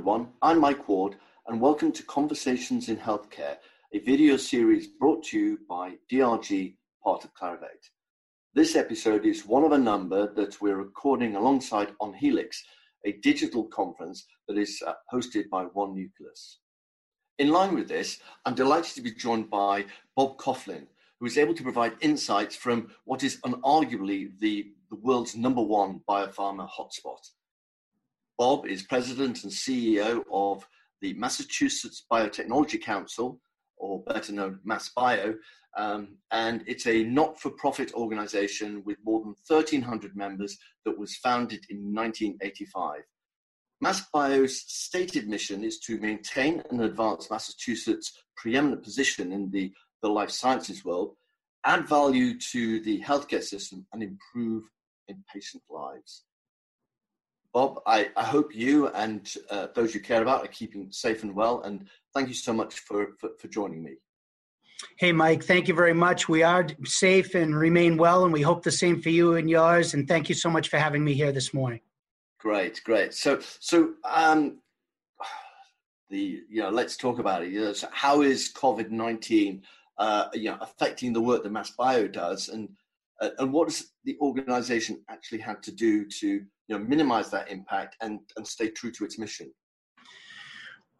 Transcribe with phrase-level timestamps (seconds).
[0.00, 0.28] everyone.
[0.40, 1.16] I'm Mike Ward,
[1.46, 3.56] and welcome to Conversations in Healthcare,
[3.92, 7.90] a video series brought to you by DRG, part of Clarivate.
[8.54, 12.64] This episode is one of a number that we're recording alongside On Helix,
[13.04, 16.60] a digital conference that is uh, hosted by One Nucleus.
[17.38, 19.84] In line with this, I'm delighted to be joined by
[20.16, 20.86] Bob Coughlin,
[21.18, 26.00] who is able to provide insights from what is unarguably the, the world's number one
[26.08, 27.20] biopharma hotspot.
[28.40, 30.66] Bob is president and CEO of
[31.02, 33.38] the Massachusetts Biotechnology Council,
[33.76, 35.34] or better known MassBio,
[35.76, 41.92] um, and it's a not-for-profit organization with more than 1,300 members that was founded in
[41.92, 43.02] 1985.
[43.84, 49.70] MassBio's stated mission is to maintain and advance Massachusetts' preeminent position in the,
[50.00, 51.14] the life sciences world,
[51.66, 54.64] add value to the healthcare system, and improve
[55.08, 56.24] in patient lives.
[57.52, 61.34] Bob, I, I hope you and uh, those you care about are keeping safe and
[61.34, 61.62] well.
[61.62, 63.94] And thank you so much for, for, for joining me.
[64.98, 66.28] Hey, Mike, thank you very much.
[66.28, 69.92] We are safe and remain well, and we hope the same for you and yours.
[69.94, 71.80] And thank you so much for having me here this morning.
[72.38, 73.12] Great, great.
[73.12, 74.60] So, so um,
[76.08, 77.52] the you know, let's talk about it.
[77.52, 79.62] You know, so how is COVID nineteen,
[79.98, 82.70] uh, you know, affecting the work that MassBio does, and
[83.20, 87.50] uh, and what does the organization actually had to do to you know minimize that
[87.50, 89.50] impact and and stay true to its mission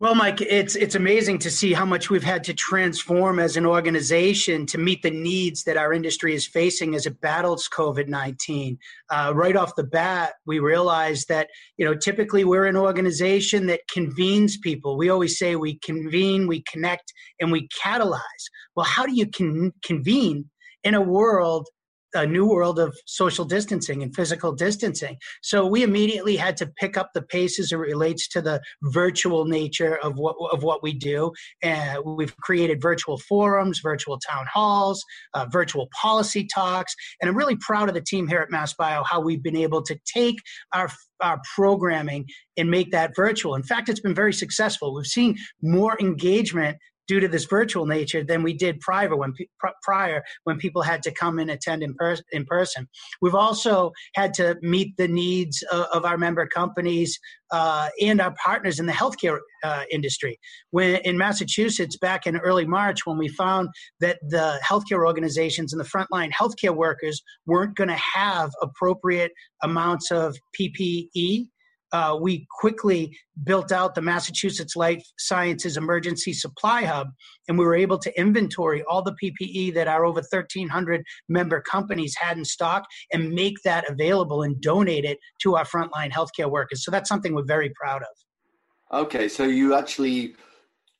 [0.03, 3.67] well, Mike, it's it's amazing to see how much we've had to transform as an
[3.67, 8.79] organization to meet the needs that our industry is facing as it battles COVID nineteen.
[9.11, 13.81] Uh, right off the bat, we realized that you know typically we're an organization that
[13.93, 14.97] convenes people.
[14.97, 18.45] We always say we convene, we connect, and we catalyze.
[18.75, 20.49] Well, how do you con- convene
[20.83, 21.69] in a world
[22.15, 25.17] a new world of social distancing and physical distancing.
[25.43, 29.45] So we immediately had to pick up the pace as it relates to the virtual
[29.45, 31.33] nature of what of what we do.
[31.63, 35.05] And we've created virtual forums, virtual town halls,
[35.35, 39.21] uh, virtual policy talks, and I'm really proud of the team here at MassBio how
[39.21, 40.37] we've been able to take
[40.73, 40.91] our
[41.21, 43.55] our programming and make that virtual.
[43.55, 44.95] In fact, it's been very successful.
[44.95, 46.79] We've seen more engagement
[47.11, 49.35] due to this virtual nature than we did prior when
[49.83, 52.87] prior when people had to come and attend in, per- in person.
[53.21, 57.19] We've also had to meet the needs of, of our member companies
[57.51, 60.39] uh, and our partners in the healthcare uh, industry.
[60.71, 65.81] When in Massachusetts back in early March, when we found that the healthcare organizations and
[65.81, 69.33] the frontline healthcare workers weren't going to have appropriate
[69.65, 71.49] amounts of PPE
[71.93, 77.09] uh, we quickly built out the Massachusetts Life Sciences Emergency Supply Hub,
[77.49, 82.15] and we were able to inventory all the PPE that our over 1,300 member companies
[82.17, 86.85] had in stock and make that available and donate it to our frontline healthcare workers.
[86.85, 89.03] So that's something we're very proud of.
[89.07, 90.35] Okay, so you actually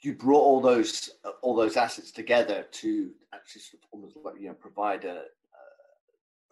[0.03, 1.11] you brought all those
[1.43, 5.23] all those assets together to actually sort of almost like you know provide a,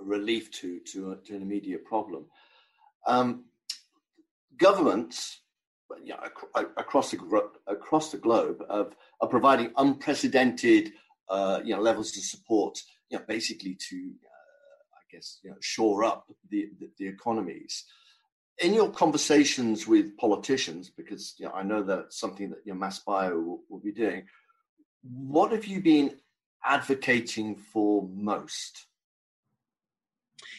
[0.01, 2.27] a relief to to, to an immediate problem.
[3.07, 3.45] Um,
[4.59, 5.41] governments
[6.03, 6.21] you know,
[6.77, 7.19] across the
[7.67, 10.93] across the globe of, are providing unprecedented
[11.29, 12.79] uh, you know levels of support
[13.11, 17.85] you know basically to uh, I guess you know shore up the, the, the economies.
[18.61, 22.87] In your conversations with politicians, because you know, I know that's something that your know,
[22.87, 24.27] MassBio will, will be doing,
[25.03, 26.17] what have you been
[26.65, 28.87] advocating for most?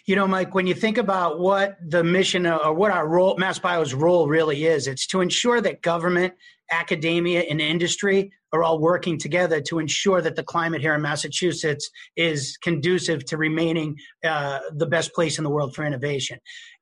[0.05, 3.93] You know, Mike, when you think about what the mission or what our role, MassBio's
[3.93, 6.33] role really is, it's to ensure that government,
[6.71, 11.89] academia, and industry are all working together to ensure that the climate here in Massachusetts
[12.15, 16.39] is conducive to remaining uh, the best place in the world for innovation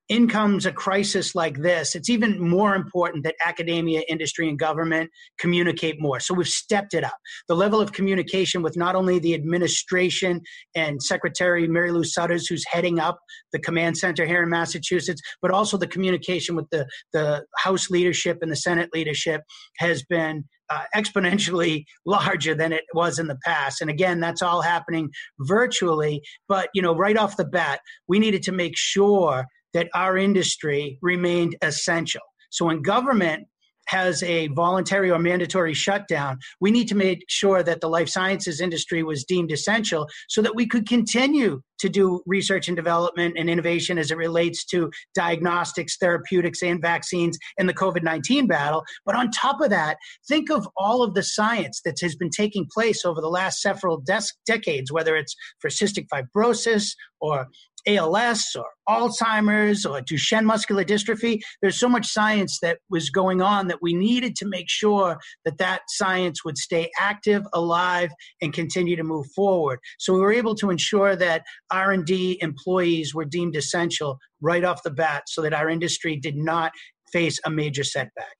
[0.10, 5.10] in comes a crisis like this, it's even more important that academia, industry, and government
[5.38, 6.20] communicate more.
[6.20, 7.18] So we've stepped it up.
[7.48, 10.42] The level of communication with not only the administration
[10.76, 13.20] and Secretary Mary Lou Sudders, who's heading up
[13.52, 18.38] the command center here in Massachusetts, but also the communication with the, the House leadership
[18.42, 19.42] and the Senate leadership
[19.78, 23.82] has been uh, exponentially larger than it was in the past.
[23.82, 25.10] And again, that's all happening
[25.42, 26.22] virtually.
[26.48, 29.46] But you know, right off the bat, we needed to make sure
[29.78, 32.24] that our industry remained essential.
[32.50, 33.46] So when government
[33.86, 38.60] has a voluntary or mandatory shutdown, we need to make sure that the life sciences
[38.60, 43.50] industry was deemed essential so that we could continue to do research and development and
[43.50, 48.84] innovation as it relates to diagnostics, therapeutics, and vaccines in the COVID 19 battle.
[49.06, 49.98] But on top of that,
[50.28, 53.98] think of all of the science that has been taking place over the last several
[53.98, 57.48] des- decades, whether it's for cystic fibrosis or
[57.88, 61.42] ALS or Alzheimer's or Duchenne muscular dystrophy.
[61.62, 65.58] There's so much science that was going on that we needed to make sure that
[65.58, 69.80] that science would stay active, alive, and continue to move forward.
[70.00, 74.92] So we were able to ensure that R&D employees were deemed essential right off the
[74.92, 76.72] bat so that our industry did not
[77.12, 78.36] face a major setback.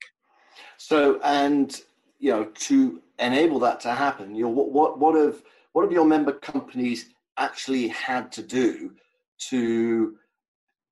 [0.76, 1.80] So, and
[2.18, 5.42] you know, to enable that to happen, you know, what what what have
[5.72, 8.92] what have your member companies actually had to do
[9.38, 10.16] to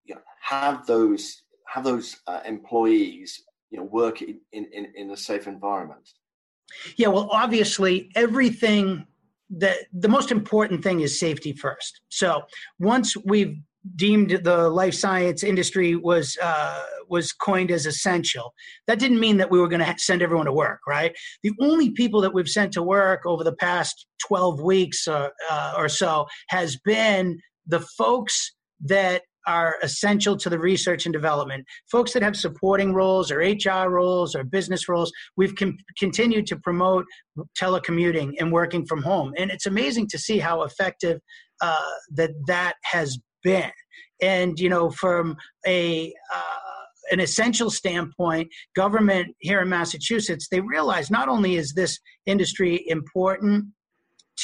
[0.05, 5.17] you know, have those have those uh, employees you know work in, in, in a
[5.17, 6.09] safe environment
[6.97, 9.07] yeah well obviously everything
[9.49, 12.43] that the most important thing is safety first so
[12.79, 13.57] once we've
[13.95, 18.53] deemed the life science industry was uh, was coined as essential.
[18.87, 21.17] That didn't mean that we were going to send everyone to work, right?
[21.43, 25.75] The only people that we've sent to work over the past 12 weeks uh, uh,
[25.77, 31.65] or so has been the folks that are essential to the research and development.
[31.91, 36.57] Folks that have supporting roles or HR roles or business roles, we've com- continued to
[36.57, 37.05] promote
[37.59, 39.33] telecommuting and working from home.
[39.37, 41.21] And it's amazing to see how effective
[41.61, 43.71] uh, that that has been.
[44.23, 46.67] And, you know, from a, uh,
[47.11, 53.67] an essential standpoint, government here in Massachusetts, they realize not only is this industry important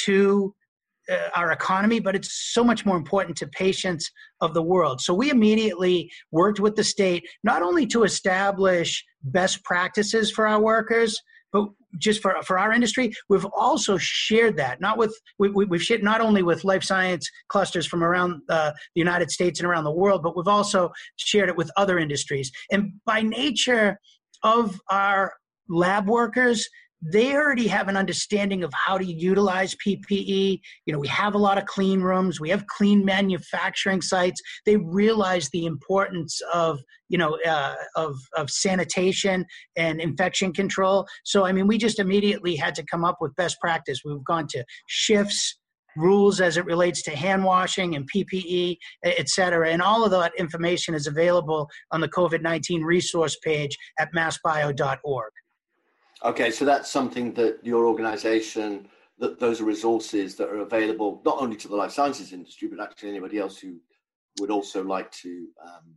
[0.05, 0.53] to
[1.11, 4.09] uh, our economy, but it's so much more important to patients
[4.41, 5.01] of the world.
[5.01, 10.61] So we immediately worked with the state not only to establish best practices for our
[10.61, 11.19] workers,
[11.51, 11.67] but
[11.99, 16.19] just for, for our industry, we've also shared that not with we, have shared not
[16.19, 20.23] only with life science clusters from around uh, the United States and around the world,
[20.23, 22.51] but we've also shared it with other industries.
[22.71, 23.99] And by nature
[24.41, 25.33] of our
[25.69, 26.67] lab workers,
[27.05, 30.59] they already have an understanding of how to utilize PPE.
[30.85, 34.41] You know, we have a lot of clean rooms, we have clean manufacturing sites.
[34.65, 36.79] They realize the importance of
[37.09, 39.45] you know uh, of of sanitation
[39.75, 41.07] and infection control.
[41.25, 43.99] So I mean, we just immediately had to come up with best practice.
[44.05, 45.57] We've gone to shifts
[45.95, 49.69] rules as it relates to hand washing and PPE, et cetera.
[49.69, 55.31] And all of that information is available on the COVID 19 resource page at massbio.org.
[56.23, 58.87] Okay, so that's something that your organization,
[59.19, 62.79] that those are resources that are available not only to the life sciences industry, but
[62.79, 63.75] actually anybody else who
[64.39, 65.95] would also like to um,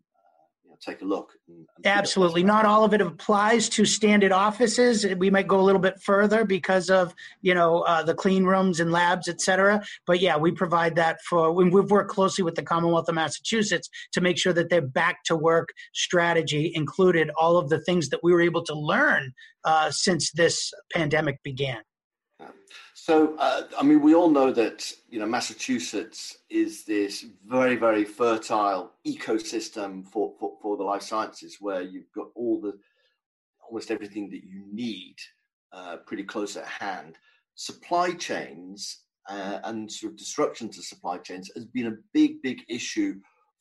[0.80, 1.32] take a look.
[1.48, 2.42] And, and Absolutely.
[2.42, 5.06] Not all of it applies to standard offices.
[5.16, 8.80] We might go a little bit further because of, you know, uh, the clean rooms
[8.80, 9.82] and labs, et cetera.
[10.06, 14.20] But yeah, we provide that for, we've worked closely with the Commonwealth of Massachusetts to
[14.20, 18.32] make sure that their back to work strategy included all of the things that we
[18.32, 19.32] were able to learn
[19.64, 21.82] uh, since this pandemic began.
[23.06, 28.04] So, uh, I mean, we all know that you know Massachusetts is this very, very
[28.04, 32.76] fertile ecosystem for, for, for the life sciences, where you've got all the
[33.62, 35.14] almost everything that you need
[35.72, 37.14] uh, pretty close at hand.
[37.54, 42.62] Supply chains uh, and sort of disruption to supply chains has been a big, big
[42.68, 43.20] issue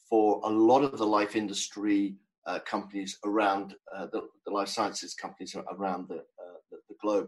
[0.09, 2.15] for a lot of the life industry
[2.47, 7.27] uh, companies around uh, the, the, life sciences companies around the, uh, the, the globe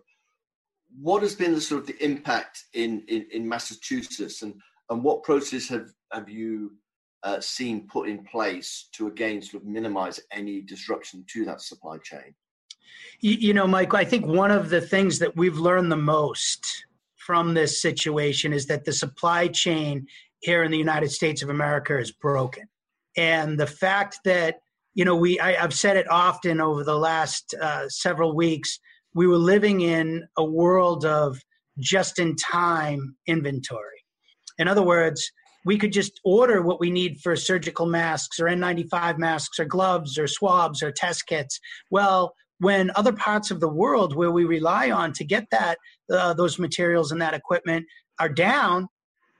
[0.99, 4.53] what has been the sort of the impact in, in, in Massachusetts and,
[4.89, 6.73] and what process have, have you
[7.23, 11.97] uh, seen put in place to again sort of minimize any disruption to that supply
[11.97, 12.33] chain?
[13.19, 16.85] You, you know, Mike, I think one of the things that we've learned the most
[17.15, 20.07] from this situation is that the supply chain
[20.39, 22.67] here in the United States of America is broken.
[23.17, 24.59] And the fact that,
[24.93, 28.79] you know, we, I, have said it often over the last uh, several weeks,
[29.17, 31.39] we were living in a world of
[31.79, 34.03] just in time inventory.
[34.59, 35.31] In other words,
[35.65, 40.19] we could just order what we need for surgical masks or N95 masks or gloves
[40.19, 41.59] or swabs or test kits.
[41.89, 45.79] Well, when other parts of the world where we rely on to get that
[46.11, 47.87] uh, those materials and that equipment
[48.19, 48.87] are down,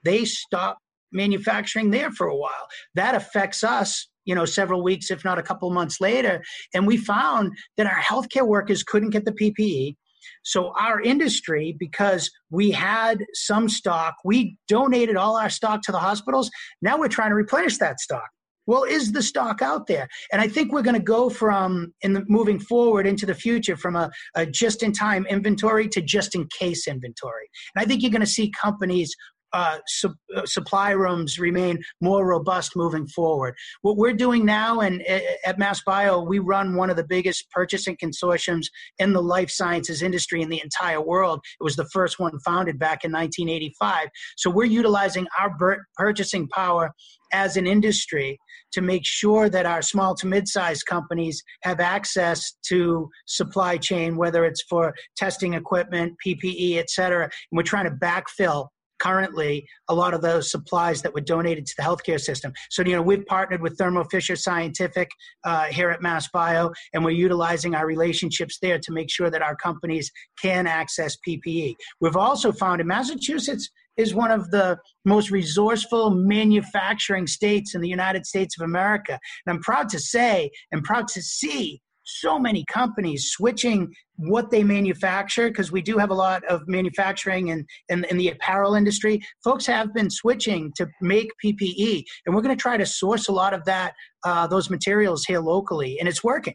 [0.04, 0.78] they stop
[1.12, 2.66] manufacturing there for a while.
[2.96, 6.42] That affects us you know several weeks if not a couple months later
[6.74, 9.96] and we found that our healthcare workers couldn't get the ppe
[10.44, 15.98] so our industry because we had some stock we donated all our stock to the
[15.98, 16.50] hospitals
[16.82, 18.28] now we're trying to replenish that stock.
[18.66, 20.06] Well is the stock out there?
[20.30, 23.76] And i think we're going to go from in the moving forward into the future
[23.76, 27.48] from a, a just in time inventory to just in case inventory.
[27.74, 29.14] And i think you're going to see companies
[29.52, 33.54] uh, uh, supply rooms remain more robust moving forward.
[33.82, 35.02] What we're doing now, and
[35.46, 38.66] at MassBio, we run one of the biggest purchasing consortiums
[38.98, 41.40] in the life sciences industry in the entire world.
[41.60, 44.08] It was the first one founded back in 1985.
[44.36, 45.54] So we're utilizing our
[45.96, 46.92] purchasing power
[47.32, 48.38] as an industry
[48.72, 54.44] to make sure that our small to mid-sized companies have access to supply chain, whether
[54.44, 57.24] it's for testing equipment, PPE, et cetera.
[57.24, 58.68] And we're trying to backfill
[59.00, 62.52] currently a lot of those supplies that were donated to the healthcare system.
[62.70, 65.08] So, you know, we've partnered with Thermo Fisher Scientific
[65.44, 69.56] uh, here at MassBio, and we're utilizing our relationships there to make sure that our
[69.56, 71.74] companies can access PPE.
[72.00, 77.88] We've also found in Massachusetts is one of the most resourceful manufacturing states in the
[77.88, 79.18] United States of America.
[79.44, 84.64] And I'm proud to say and proud to see so many companies switching what they
[84.64, 89.20] manufacture because we do have a lot of manufacturing in, in, in, the apparel industry.
[89.44, 93.32] Folks have been switching to make ppe and we're going to try to source a
[93.32, 93.92] lot of that
[94.24, 96.54] uh, those materials here locally and it's working.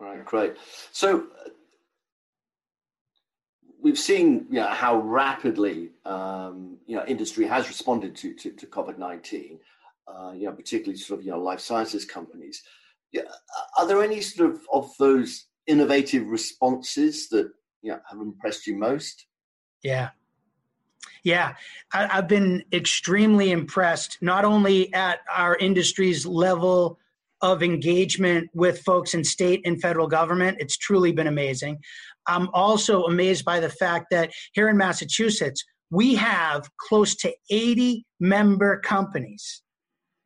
[0.00, 0.56] Right great.
[0.90, 1.26] So
[3.82, 8.66] we've seen you know, how rapidly um, you know industry has responded to, to, to
[8.66, 9.58] covid-19
[10.08, 12.62] uh, you know particularly sort of you know life sciences companies
[13.12, 13.22] yeah,
[13.78, 17.50] are there any sort of of those innovative responses that
[17.82, 19.26] you know, have impressed you most?
[19.82, 20.10] Yeah.
[21.24, 21.54] Yeah,
[21.92, 26.98] I, have been extremely impressed, not only at our industry's level
[27.42, 30.58] of engagement with folks in state and federal government.
[30.60, 31.78] It's truly been amazing.
[32.26, 38.06] I'm also amazed by the fact that here in Massachusetts, we have close to 80
[38.20, 39.62] member companies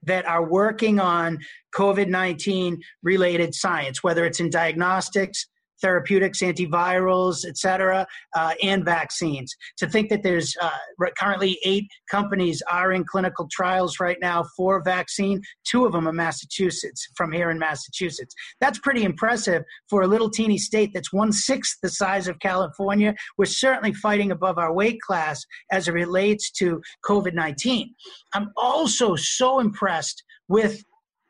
[0.07, 1.39] that are working on
[1.75, 5.47] COVID 19 related science, whether it's in diagnostics,
[5.81, 9.55] therapeutics, antivirals, et cetera, uh, and vaccines.
[9.79, 10.71] To think that there's uh,
[11.19, 15.41] currently eight companies are in clinical trials right now for vaccine.
[15.65, 18.35] Two of them are Massachusetts, from here in Massachusetts.
[18.61, 23.15] That's pretty impressive for a little teeny state that's one sixth the size of California.
[23.39, 27.95] We're certainly fighting above our weight class as it relates to COVID 19.
[28.35, 30.83] I'm also so impressed with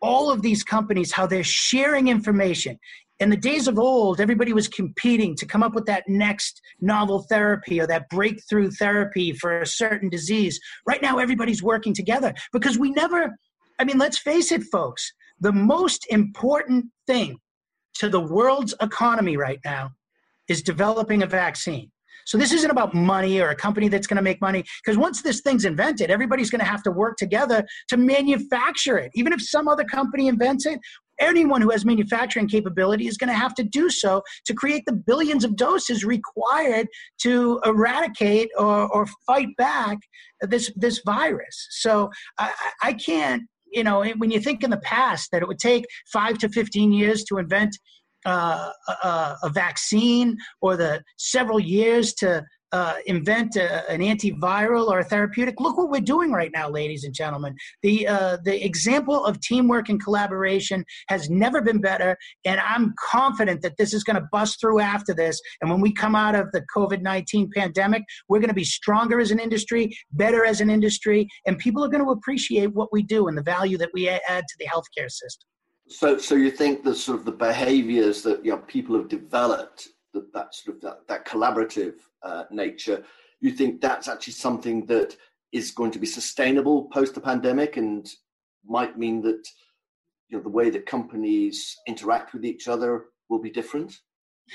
[0.03, 2.79] all of these companies, how they're sharing information
[3.19, 7.25] in the days of old, everybody was competing to come up with that next novel
[7.31, 10.61] therapy or that breakthrough therapy for a certain disease.
[10.87, 13.37] Right now, everybody's working together because we never,
[13.79, 17.39] I mean, let's face it, folks, the most important thing
[17.95, 19.91] to the world's economy right now
[20.49, 21.91] is developing a vaccine.
[22.27, 25.23] So this isn't about money or a company that's going to make money because once
[25.23, 29.13] this thing's invented, everybody's going to have to work together to manufacture it.
[29.15, 30.81] Even if some other company invents it,
[31.21, 34.93] anyone who has manufacturing capability is going to have to do so to create the
[34.93, 36.87] billions of doses required
[37.23, 39.99] to eradicate or, or fight back
[40.43, 41.67] this this virus.
[41.71, 43.43] So I, I can't,
[43.73, 46.93] you know, when you think in the past that it would take five to fifteen
[46.93, 47.77] years to invent
[48.27, 48.71] uh,
[49.05, 55.05] a, a, vaccine or the several years to uh, invent a, an antiviral or a
[55.05, 55.61] therapeutic.
[55.61, 57.55] Look what we're doing right now, ladies and gentlemen.
[57.83, 63.63] The uh, the example of teamwork and collaboration has never been better, and I'm confident
[63.63, 65.41] that this is going to bust through after this.
[65.61, 69.21] And when we come out of the COVID nineteen pandemic, we're going to be stronger
[69.21, 73.03] as an industry, better as an industry, and people are going to appreciate what we
[73.03, 75.49] do and the value that we add to the healthcare system.
[75.89, 79.89] So, so you think the sort of the behaviours that you know, people have developed
[80.17, 83.05] that, that sort of that, that collaborative uh, nature,
[83.41, 85.17] you think that's actually something that
[85.53, 88.09] is going to be sustainable post the pandemic and
[88.67, 89.47] might mean that
[90.29, 94.01] you know the way that companies interact with each other will be different?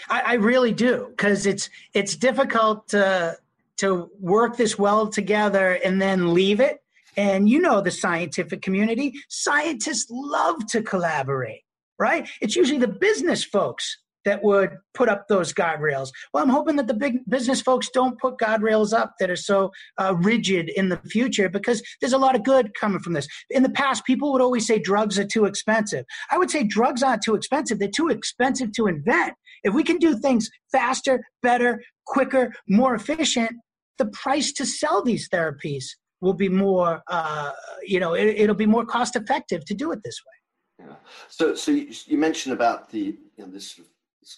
[0.09, 3.37] I, I really do because it's it's difficult to
[3.77, 6.83] to work this well together and then leave it.
[7.17, 11.63] And you know the scientific community, scientists love to collaborate,
[11.99, 12.29] right?
[12.41, 16.09] It's usually the business folks that would put up those guardrails.
[16.33, 19.71] Well, I'm hoping that the big business folks don't put guardrails up that are so
[19.97, 23.27] uh, rigid in the future because there's a lot of good coming from this.
[23.49, 26.05] In the past, people would always say drugs are too expensive.
[26.29, 29.33] I would say drugs aren't too expensive, they're too expensive to invent.
[29.63, 33.51] If we can do things faster, better, quicker, more efficient,
[33.97, 35.85] the price to sell these therapies
[36.21, 37.51] will be more, uh,
[37.83, 40.85] you know, it, will be more cost effective to do it this way.
[40.87, 40.95] Yeah.
[41.27, 42.99] So, so you, you mentioned about the
[43.37, 43.79] you know, this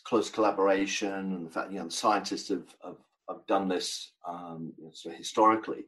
[0.06, 2.98] close collaboration and the fact you know scientists have have,
[3.30, 5.86] have done this um, you know, so historically.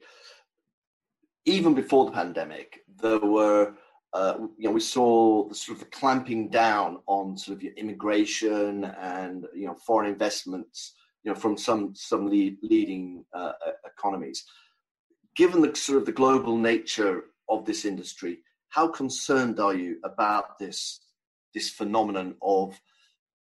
[1.45, 3.73] Even before the pandemic, there were
[4.13, 7.73] uh, you know we saw the sort of the clamping down on sort of your
[7.73, 13.51] immigration and you know foreign investments you know from some some leading uh,
[13.85, 14.45] economies.
[15.35, 20.57] given the sort of the global nature of this industry, how concerned are you about
[20.59, 21.01] this
[21.53, 22.79] this phenomenon of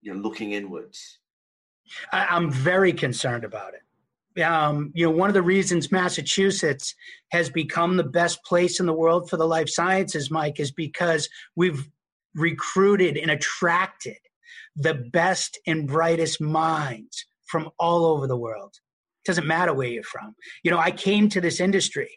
[0.06, 1.18] you know looking inwards?
[2.12, 3.80] I'm very concerned about it
[4.42, 6.94] um, you know, one of the reasons Massachusetts
[7.30, 11.28] has become the best place in the world for the life sciences, Mike, is because
[11.54, 11.88] we've
[12.34, 14.18] recruited and attracted
[14.76, 18.75] the best and brightest minds from all over the world.
[19.25, 20.34] It doesn't matter where you're from.
[20.62, 22.10] You know, I came to this industry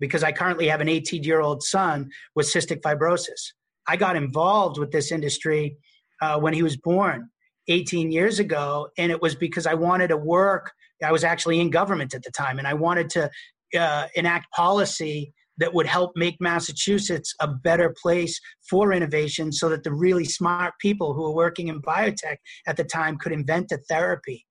[0.00, 3.52] because I currently have an 18 year old son with cystic fibrosis.
[3.86, 5.76] I got involved with this industry
[6.22, 7.28] uh, when he was born
[7.68, 10.72] 18 years ago, and it was because I wanted to work
[11.04, 13.30] I was actually in government at the time, and I wanted to
[13.78, 19.84] uh, enact policy that would help make Massachusetts a better place for innovation so that
[19.84, 23.78] the really smart people who were working in biotech at the time could invent a
[23.88, 24.44] therapy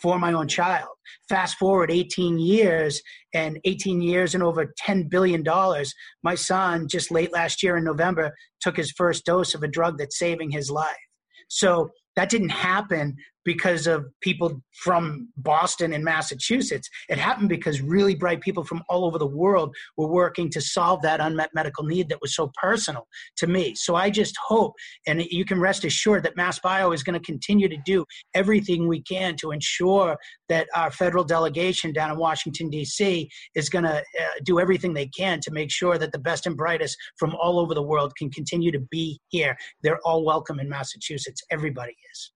[0.00, 0.88] for my own child.
[1.28, 3.00] Fast forward 18 years
[3.32, 5.44] and 18 years and over $10 billion.
[6.22, 9.96] My son, just late last year in November, took his first dose of a drug
[9.96, 10.96] that's saving his life.
[11.48, 16.88] So that didn't happen because of people from Boston and Massachusetts.
[17.08, 21.02] It happened because really bright people from all over the world were working to solve
[21.02, 23.06] that unmet medical need that was so personal
[23.38, 23.74] to me.
[23.74, 24.74] So I just hope,
[25.06, 29.02] and you can rest assured that MassBio is going to continue to do everything we
[29.02, 30.16] can to ensure
[30.48, 33.28] that our federal delegation down in Washington, D.C.
[33.54, 36.56] is going to uh, do everything they can to make sure that the best and
[36.56, 39.56] brightest from all over the world can continue to be here.
[39.82, 41.42] They're all welcome in Massachusetts.
[41.50, 42.32] Everybody is.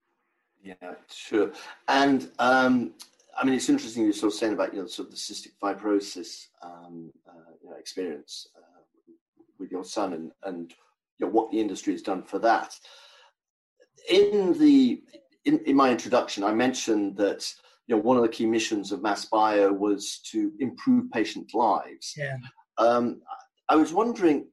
[0.66, 1.52] Yeah, sure.
[1.87, 2.94] And um,
[3.38, 5.52] I mean, it's interesting you're sort of saying about you know sort of the cystic
[5.62, 8.82] fibrosis um, uh, you know, experience uh,
[9.58, 10.75] with your son and and
[11.18, 12.75] you know, what the industry has done for that.
[14.11, 15.02] In the
[15.44, 17.49] in, in my introduction, I mentioned that
[17.87, 22.12] you know one of the key missions of MassBio was to improve patient lives.
[22.16, 22.37] Yeah.
[22.78, 23.20] Um,
[23.68, 24.49] I was wondering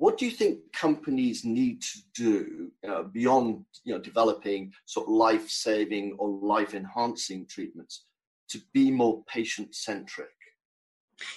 [0.00, 5.12] what do you think companies need to do uh, beyond you know, developing sort of
[5.12, 8.04] life-saving or life-enhancing treatments
[8.48, 10.30] to be more patient-centric?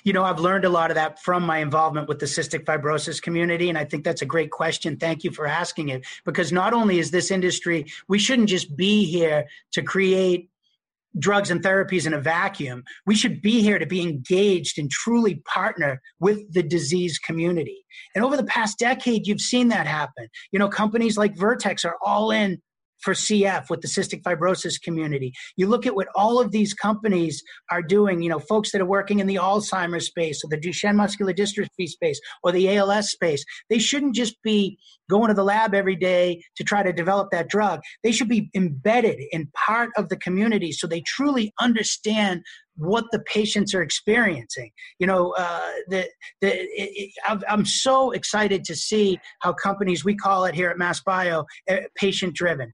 [0.06, 3.22] You know, I've learned a lot of that from my involvement with the cystic fibrosis
[3.22, 3.68] community.
[3.68, 4.96] And I think that's a great question.
[4.96, 6.06] Thank you for asking it.
[6.24, 10.50] Because not only is this industry, we shouldn't just be here to create
[11.20, 12.84] drugs and therapies in a vacuum.
[13.06, 17.86] We should be here to be engaged and truly partner with the disease community.
[18.16, 20.28] And over the past decade, you've seen that happen.
[20.52, 22.62] You know, companies like Vertex are all in
[23.04, 25.34] for CF with the cystic fibrosis community.
[25.58, 28.86] You look at what all of these companies are doing, you know, folks that are
[28.86, 33.44] working in the Alzheimer's space or the Duchenne muscular dystrophy space or the ALS space.
[33.70, 34.78] They shouldn't just be
[35.10, 37.82] going to the lab every day to try to develop that drug.
[38.04, 42.42] They should be embedded in part of the community so they truly understand
[42.76, 44.72] what the patients are experiencing.
[45.00, 46.10] You know, uh, the,
[46.42, 50.78] the, it, it, I'm so excited to see how companies, we call it here at
[50.78, 52.74] MassBio, uh, patient driven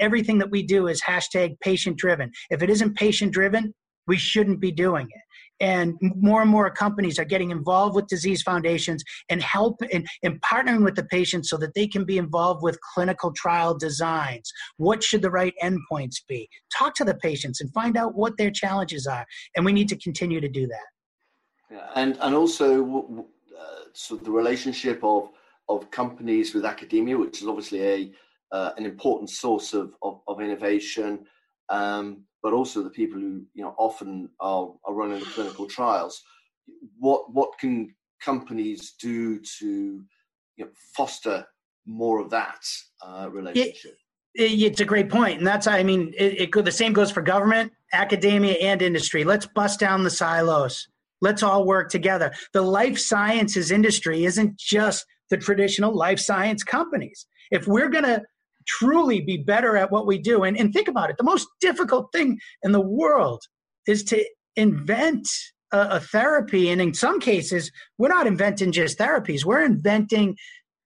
[0.00, 2.30] everything that we do is hashtag patient driven.
[2.50, 3.74] If it isn't patient driven,
[4.06, 5.22] we shouldn't be doing it.
[5.58, 10.40] And more and more companies are getting involved with disease foundations and help and, and
[10.42, 14.52] partnering with the patients so that they can be involved with clinical trial designs.
[14.76, 16.48] What should the right endpoints be?
[16.76, 19.24] Talk to the patients and find out what their challenges are.
[19.56, 20.86] And we need to continue to do that.
[21.70, 23.26] Yeah, and and also
[23.58, 25.30] uh, so the relationship of
[25.68, 28.12] of companies with academia, which is obviously a
[28.52, 31.24] uh, an important source of, of, of innovation,
[31.68, 36.22] um, but also the people who you know often are, are running the clinical trials.
[36.98, 40.04] What what can companies do to
[40.56, 41.44] you know, foster
[41.86, 42.64] more of that
[43.04, 43.96] uh, relationship?
[44.34, 47.22] It, it's a great point, and that's I mean it, it the same goes for
[47.22, 49.24] government, academia, and industry.
[49.24, 50.88] Let's bust down the silos.
[51.20, 52.32] Let's all work together.
[52.52, 57.26] The life sciences industry isn't just the traditional life science companies.
[57.50, 58.22] If we're going to
[58.66, 60.44] truly be better at what we do.
[60.44, 63.42] And, and think about it the most difficult thing in the world
[63.86, 64.24] is to
[64.56, 65.28] invent
[65.72, 66.70] a, a therapy.
[66.70, 70.36] And in some cases, we're not inventing just therapies, we're inventing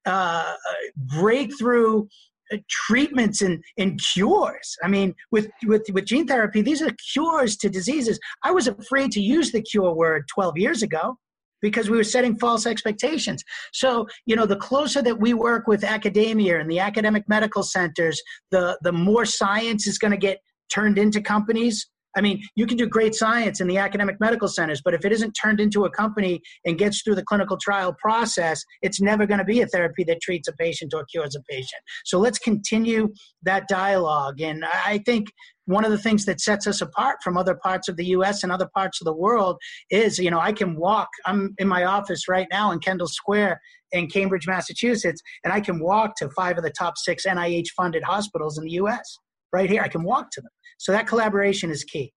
[0.06, 0.54] uh,
[0.96, 2.06] breakthrough
[2.52, 4.76] uh, treatments and, and cures.
[4.82, 8.18] I mean, with, with, with gene therapy, these are cures to diseases.
[8.42, 11.16] I was afraid to use the cure word 12 years ago
[11.62, 13.42] because we were setting false expectations.
[13.72, 18.20] So, you know, the closer that we work with academia and the academic medical centers,
[18.50, 20.38] the the more science is going to get
[20.72, 21.88] turned into companies.
[22.16, 25.12] I mean, you can do great science in the academic medical centers, but if it
[25.12, 29.38] isn't turned into a company and gets through the clinical trial process, it's never going
[29.38, 31.82] to be a therapy that treats a patient or cures a patient.
[32.04, 33.10] So let's continue
[33.44, 34.40] that dialogue.
[34.40, 35.28] And I think
[35.70, 38.52] one of the things that sets us apart from other parts of the US and
[38.52, 39.56] other parts of the world
[39.90, 41.08] is, you know, I can walk.
[41.26, 43.60] I'm in my office right now in Kendall Square
[43.92, 48.02] in Cambridge, Massachusetts, and I can walk to five of the top six NIH funded
[48.02, 49.18] hospitals in the US
[49.52, 49.82] right here.
[49.82, 50.50] I can walk to them.
[50.78, 52.12] So that collaboration is key.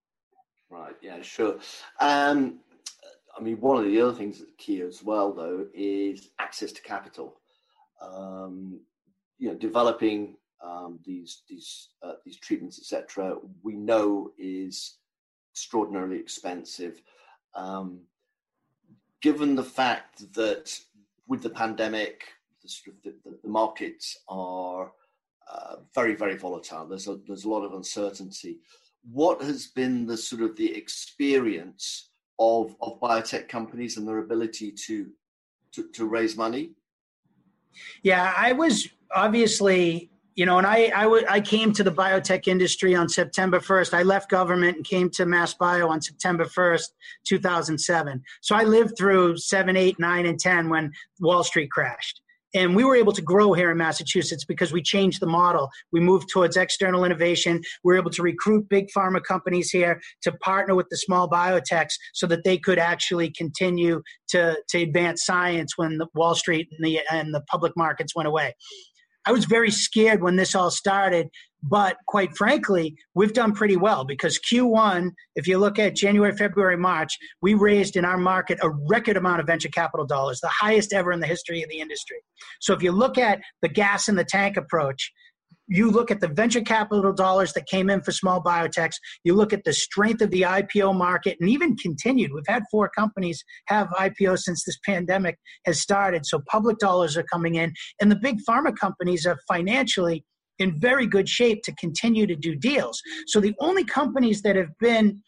[0.69, 1.59] Right, yeah, sure.
[1.99, 2.59] Um,
[3.37, 6.81] I mean, one of the other things that's key as well, though, is access to
[6.81, 7.41] capital.
[8.01, 8.81] Um,
[9.37, 14.97] you know, developing um, these these uh, these treatments, etc., we know is
[15.51, 17.01] extraordinarily expensive.
[17.55, 18.01] Um,
[19.21, 20.77] given the fact that
[21.27, 22.23] with the pandemic,
[22.61, 24.91] the, the, the markets are
[25.51, 26.85] uh, very very volatile.
[26.87, 28.59] There's a there's a lot of uncertainty.
[29.11, 34.71] What has been the sort of the experience of of biotech companies and their ability
[34.71, 35.09] to
[35.73, 36.71] to, to raise money?
[38.03, 42.47] Yeah, I was obviously you know, and I, I, w- I came to the biotech
[42.47, 43.93] industry on September 1st.
[43.93, 46.89] I left government and came to Mass Bio on September 1st,
[47.25, 48.23] 2007.
[48.41, 52.21] So I lived through 7, 8, 9, and 10 when Wall Street crashed.
[52.55, 55.69] And we were able to grow here in Massachusetts because we changed the model.
[55.91, 57.61] We moved towards external innovation.
[57.83, 61.93] We were able to recruit big pharma companies here to partner with the small biotechs
[62.13, 66.85] so that they could actually continue to, to advance science when the Wall Street and
[66.85, 68.53] the, and the public markets went away.
[69.25, 71.29] I was very scared when this all started,
[71.63, 76.75] but quite frankly, we've done pretty well because Q1, if you look at January, February,
[76.75, 80.91] March, we raised in our market a record amount of venture capital dollars, the highest
[80.91, 82.17] ever in the history of the industry.
[82.59, 85.11] So if you look at the gas in the tank approach,
[85.67, 89.53] you look at the venture capital dollars that came in for small biotechs, you look
[89.53, 92.31] at the strength of the IPO market, and even continued.
[92.33, 96.25] We've had four companies have IPO since this pandemic has started.
[96.25, 100.25] So public dollars are coming in, and the big pharma companies are financially
[100.59, 103.01] in very good shape to continue to do deals.
[103.27, 105.21] So the only companies that have been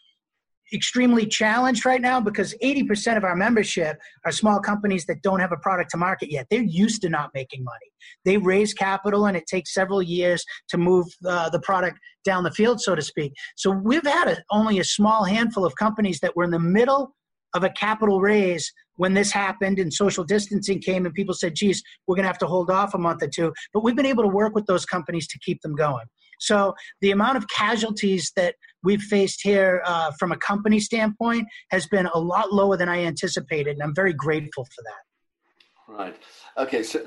[0.73, 5.51] extremely challenged right now because 80% of our membership are small companies that don't have
[5.51, 6.47] a product to market yet.
[6.49, 7.91] They're used to not making money.
[8.23, 12.51] They raise capital and it takes several years to move uh, the product down the
[12.51, 13.33] field, so to speak.
[13.55, 17.15] So we've had a, only a small handful of companies that were in the middle
[17.53, 21.83] of a capital raise when this happened and social distancing came and people said, geez,
[22.07, 23.53] we're going to have to hold off a month or two.
[23.73, 26.05] But we've been able to work with those companies to keep them going.
[26.39, 31.87] So the amount of casualties that we've faced here uh, from a company standpoint has
[31.87, 35.93] been a lot lower than I anticipated, and I'm very grateful for that.
[35.93, 36.15] Right.
[36.57, 36.83] Okay.
[36.83, 37.05] So,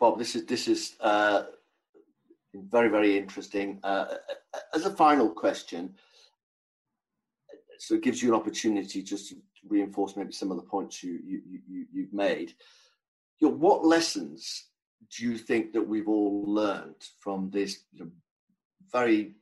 [0.00, 1.44] Bob, this is this is uh,
[2.54, 3.78] very very interesting.
[3.82, 4.06] Uh,
[4.74, 5.94] as a final question,
[7.78, 9.36] so it gives you an opportunity just to
[9.68, 12.52] reinforce maybe some of the points you you, you you've made.
[13.40, 14.66] You know, what lessons
[15.16, 18.10] do you think that we've all learned from this you know,
[18.92, 19.34] very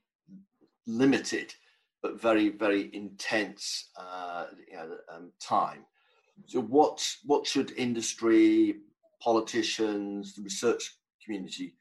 [0.86, 1.54] limited
[2.02, 5.84] but very very intense uh, you know, um, time.
[6.46, 8.76] So what what should industry,
[9.22, 11.74] politicians, the research community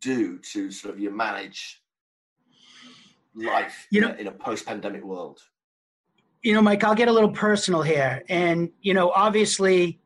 [0.00, 1.82] do to sort of you manage
[3.34, 5.40] life you know, in a post-pandemic world?
[6.42, 10.00] You know, Mike, I'll get a little personal here, and you know, obviously,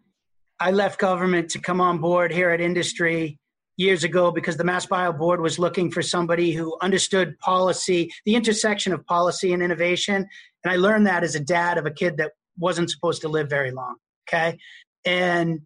[0.59, 3.39] I left government to come on board here at industry
[3.81, 8.35] years ago because the Mass Bio Board was looking for somebody who understood policy, the
[8.35, 10.27] intersection of policy and innovation.
[10.63, 13.49] And I learned that as a dad of a kid that wasn't supposed to live
[13.49, 13.97] very long.
[14.29, 14.59] Okay.
[15.07, 15.61] And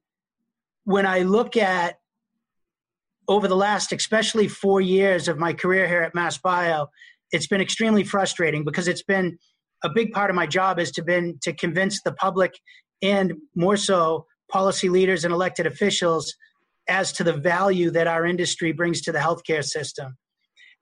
[0.84, 1.96] when I look at
[3.26, 6.86] over the last, especially four years of my career here at Mass Bio,
[7.32, 9.36] it's been extremely frustrating because it's been
[9.82, 12.52] a big part of my job has to been to convince the public
[13.02, 16.32] and more so policy leaders and elected officials
[16.88, 20.16] as to the value that our industry brings to the healthcare system.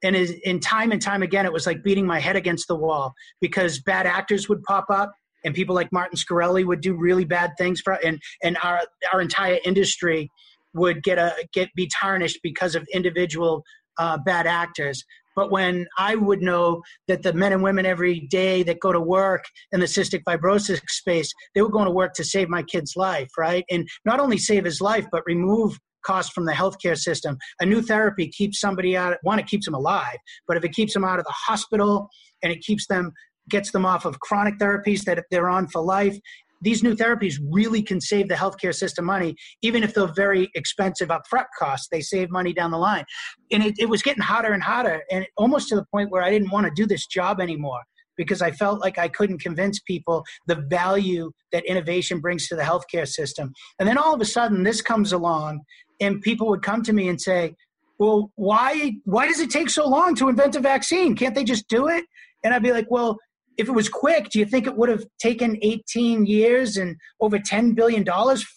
[0.02, 3.12] And in time and time again, it was like beating my head against the wall
[3.40, 5.12] because bad actors would pop up
[5.44, 8.80] and people like Martin Shkreli would do really bad things for, and, and our,
[9.12, 10.28] our entire industry
[10.74, 13.62] would get a, get, be tarnished because of individual
[13.98, 15.04] uh, bad actors.
[15.34, 19.00] But when I would know that the men and women every day that go to
[19.00, 22.96] work in the cystic fibrosis space, they were going to work to save my kid's
[22.96, 23.64] life, right?
[23.70, 27.36] And not only save his life, but remove cost from the healthcare system.
[27.60, 30.92] A new therapy keeps somebody out, one, it keeps them alive, but if it keeps
[30.92, 32.08] them out of the hospital
[32.42, 33.12] and it keeps them,
[33.50, 36.18] gets them off of chronic therapies that they're on for life,
[36.62, 41.08] these new therapies really can save the healthcare system money, even if they're very expensive
[41.08, 41.88] upfront costs.
[41.90, 43.04] They save money down the line.
[43.50, 46.30] And it, it was getting hotter and hotter, and almost to the point where I
[46.30, 47.80] didn't want to do this job anymore
[48.16, 52.62] because I felt like I couldn't convince people the value that innovation brings to the
[52.62, 53.52] healthcare system.
[53.78, 55.60] And then all of a sudden, this comes along
[56.00, 57.54] and people would come to me and say,
[57.98, 61.14] well, why why does it take so long to invent a vaccine?
[61.14, 62.04] Can't they just do it?
[62.42, 63.18] And I'd be like, well,
[63.58, 67.38] if it was quick, do you think it would have taken 18 years and over
[67.38, 68.04] $10 billion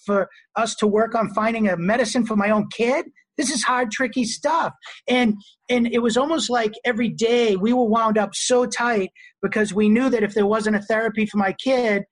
[0.06, 3.06] for us to work on finding a medicine for my own kid?
[3.38, 4.74] This is hard, tricky stuff.
[5.08, 5.36] And
[5.70, 9.90] and it was almost like every day we were wound up so tight because we
[9.90, 12.04] knew that if there wasn't a therapy for my kid,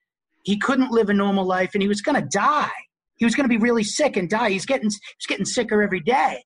[0.43, 2.71] he couldn't live a normal life and he was gonna die.
[3.17, 4.49] He was gonna be really sick and die.
[4.49, 6.43] He's getting he's getting sicker every day.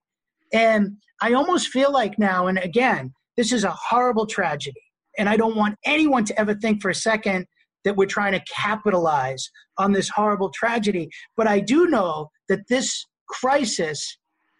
[0.53, 4.81] And I almost feel like now, and again, this is a horrible tragedy
[5.17, 7.45] and I don't want anyone to ever think for a second
[7.83, 11.09] that we're trying to capitalize on this horrible tragedy.
[11.35, 14.17] But I do know that this crisis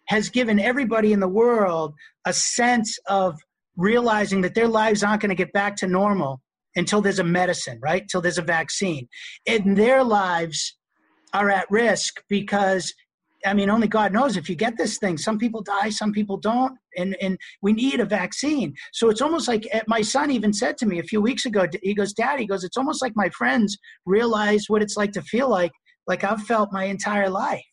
[0.08, 1.94] has given everybody in the world
[2.26, 3.38] a sense of
[3.76, 6.40] realizing that their lives aren't going to get back to normal
[6.76, 8.02] until there's a medicine, right?
[8.02, 9.08] Until there's a vaccine.
[9.46, 10.76] And their lives
[11.32, 12.92] are at risk because
[13.46, 15.16] I mean, only God knows if you get this thing.
[15.16, 18.74] Some people die, some people don't, and and we need a vaccine.
[18.92, 21.66] So it's almost like eh, my son even said to me a few weeks ago.
[21.82, 25.22] He goes, "Dad," he goes, "It's almost like my friends realize what it's like to
[25.22, 25.70] feel like
[26.08, 27.64] like I've felt my entire life."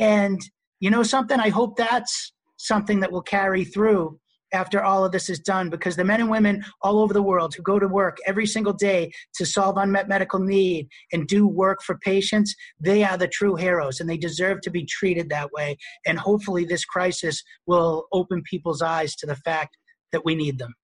[0.00, 0.40] And
[0.80, 1.38] you know something?
[1.38, 4.18] I hope that's something that will carry through
[4.52, 7.54] after all of this is done because the men and women all over the world
[7.54, 11.82] who go to work every single day to solve unmet medical need and do work
[11.82, 15.76] for patients, they are the true heroes and they deserve to be treated that way.
[16.06, 19.76] And hopefully, this crisis will open people's eyes to the fact
[20.12, 20.74] that we need them.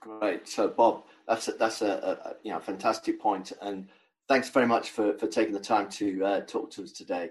[0.00, 0.48] Great.
[0.48, 3.88] So, Bob, that's a, that's a, a you know fantastic point, and
[4.28, 7.30] thanks very much for, for taking the time to uh, talk to us today.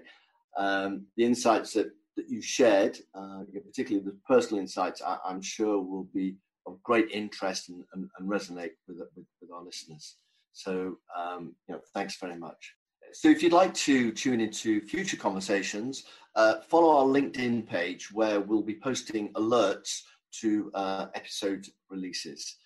[0.56, 5.80] Um, the insights that that you shared, uh, particularly the personal insights, I, am sure
[5.80, 6.34] will be
[6.66, 10.16] of great interest and, and, and resonate with, with, with, our listeners.
[10.52, 12.74] So, um, you know, thanks very much.
[13.12, 18.40] So, if you'd like to tune into future conversations, uh, follow our LinkedIn page where
[18.40, 20.00] we'll be posting alerts
[20.40, 22.56] to uh, episode releases.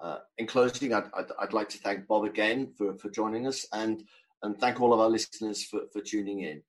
[0.00, 3.66] Uh, in closing, I'd, I'd, I'd, like to thank Bob again for, for joining us
[3.72, 4.02] and,
[4.42, 6.62] and thank all of our listeners for, for tuning in.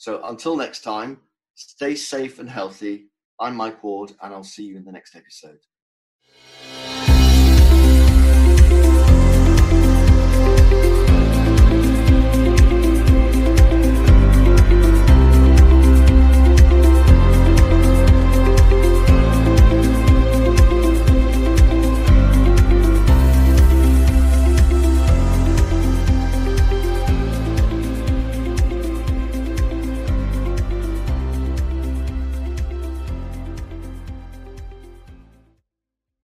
[0.00, 1.20] So until next time,
[1.60, 3.10] Stay safe and healthy.
[3.38, 5.58] I'm Mike Ward, and I'll see you in the next episode.